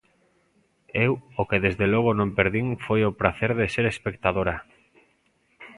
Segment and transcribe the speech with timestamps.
[1.05, 4.55] Eu o que desde logo non perdín foi o pracer de ser espectadora.